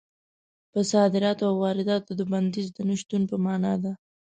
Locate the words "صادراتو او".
0.91-1.55